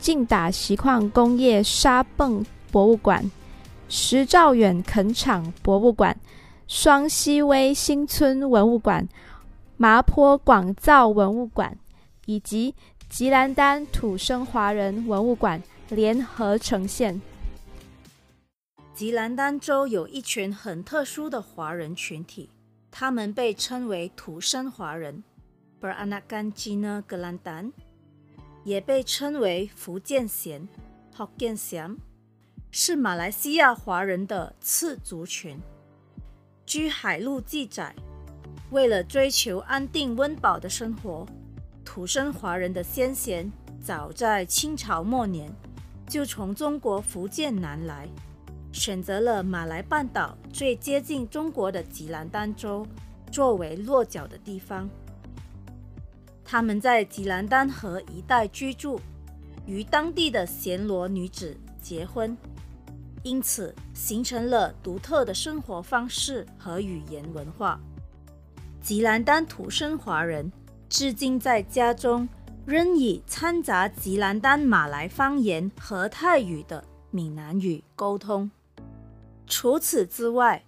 [0.00, 3.30] 劲打锡矿工业沙泵博物馆、
[3.88, 6.18] 石兆远垦场博物馆、
[6.66, 9.06] 双溪威新村文物馆、
[9.76, 11.76] 麻坡广造文物馆
[12.24, 12.74] 以及
[13.08, 17.20] 吉兰丹土生华人文物馆联合呈现。
[18.94, 22.48] 吉兰丹州有一群很特殊的华人群体，
[22.90, 25.22] 他们被称为土生华人
[25.80, 27.72] （Beranakan Cina Kelantan）。
[28.64, 30.68] 也被称为福建贤
[31.16, 31.96] （Hokkien Siam），
[32.70, 35.58] 是马来西亚华人的次族群。
[36.66, 37.94] 据海路记载，
[38.70, 41.26] 为了追求安定温饱的生活，
[41.84, 43.50] 土生华人的先贤
[43.82, 45.50] 早在清朝末年
[46.06, 48.08] 就从中国福建南来，
[48.72, 52.86] 选择了马来半岛最接近中国的吉兰丹州
[53.32, 54.88] 作为落脚的地方。
[56.50, 59.00] 他们在吉兰丹河一带居住，
[59.66, 62.36] 与当地的暹罗女子结婚，
[63.22, 67.80] 因此形成了独特的生活方式和语言文化。
[68.82, 70.50] 吉兰丹土生华人
[70.88, 72.28] 至今在家中
[72.66, 78.50] 仍以掺杂吉兰丹马来方言和泰语的闽南语沟通。
[79.46, 80.64] 除此之外，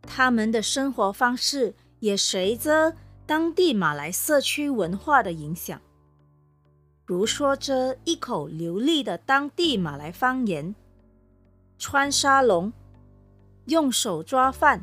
[0.00, 2.96] 他们的生活方式也随着。
[3.26, 5.80] 当地马来社区文化的影响，
[7.04, 10.72] 如说着一口流利的当地马来方言，
[11.76, 12.72] 穿沙龙，
[13.64, 14.80] 用手抓饭，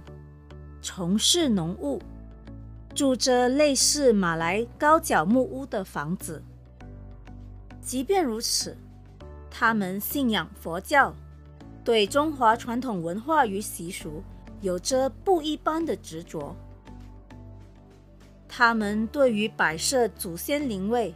[0.81, 2.01] 从事农务，
[2.93, 6.43] 住着类似马来高脚木屋的房子。
[7.79, 8.75] 即便如此，
[9.49, 11.15] 他们信仰佛教，
[11.85, 14.21] 对中华传统文化与习俗
[14.59, 16.53] 有着不一般的执着。
[18.55, 21.11] 他们对于摆设祖先灵位、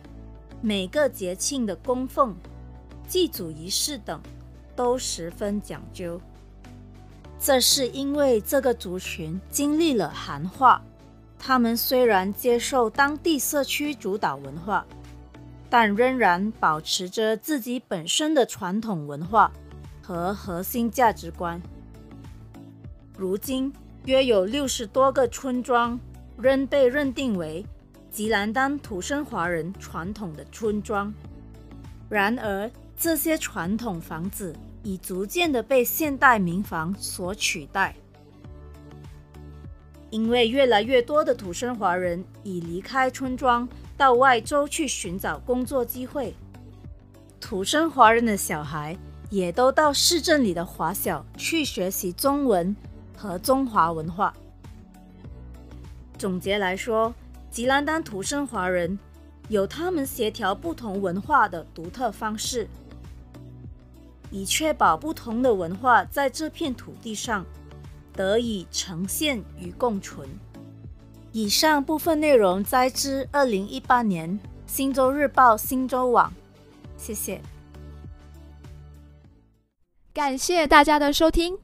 [0.60, 2.36] 每个节庆的供奉、
[3.08, 4.20] 祭祖仪式等
[4.76, 6.20] 都十分讲究。
[7.40, 10.82] 这是因为这个族群经历了汉化，
[11.38, 14.84] 他们虽然接受当地社区主导文化，
[15.70, 19.52] 但仍然保持着自己本身的传统文化
[20.02, 21.62] 和核心价值观。
[23.16, 23.72] 如今
[24.06, 26.00] 约有六十多个村庄。
[26.40, 27.66] 仍被认定为
[28.12, 31.14] 吉兰丹土生华人传统的村庄。
[32.10, 37.96] 然而，这些传统房子已逐渐的被现代民房所取代，
[40.10, 43.68] 因为越来越多的土生华人已离开村庄，
[43.98, 46.34] 到外州去寻找工作机会。
[47.40, 48.98] 土生华人的小孩
[49.30, 52.76] 也都到市镇里的华小去学习中文
[53.16, 54.34] 和中华文化。
[56.18, 57.14] 总结来说，
[57.52, 58.98] 吉兰丹土生华人
[59.50, 62.68] 有他们协调不同文化的独特方式，
[64.32, 67.46] 以确保不同的文化在这片土地上
[68.14, 70.28] 得以呈现与共存。
[71.32, 76.34] 以上部分内容摘自二零一八年《新洲日报》新洲网，
[76.98, 77.40] 谢谢。
[80.14, 81.56] 感谢大家的收听，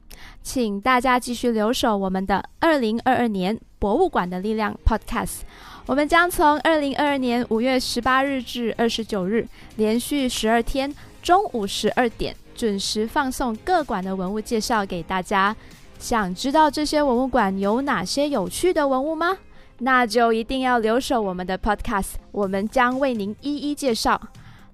[0.42, 3.58] 请大家继续留守我们的二零二二年。
[3.78, 5.40] 博物馆的力量 Podcast，
[5.84, 9.46] 我们将从二零二二年五月十八日至二十九日，
[9.76, 10.90] 连续十二天
[11.22, 15.54] 中午十二点准时放送各馆的文物介绍给大家。
[15.98, 19.36] 想知道这些文物馆有哪些有趣的文物吗？
[19.80, 24.18] 那就一定要留守我们的 Podcast，我们将为您一一介绍。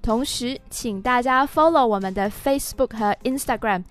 [0.00, 3.82] 同时，请大家 follow 我们的 Facebook 和 Instagram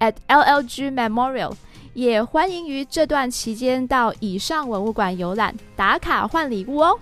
[0.00, 1.54] at LLG Memorial。
[1.94, 6.98] 也欢迎于这段期间到以上文物馆游览打卡换礼物哦，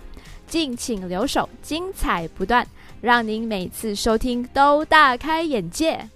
[0.46, 2.64] 敬请留守，精彩不断，
[3.00, 6.08] 让您每次收听都大开眼界。